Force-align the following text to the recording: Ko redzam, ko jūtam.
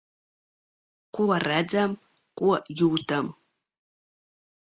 Ko 1.17 1.25
redzam, 1.43 1.93
ko 2.41 2.55
jūtam. 2.79 3.29